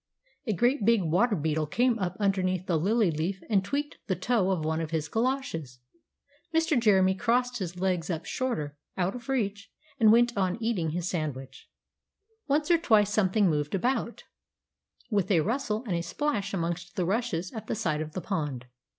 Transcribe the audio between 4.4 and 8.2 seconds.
of one of his goloshes. Mr. Jeremy crossed his legs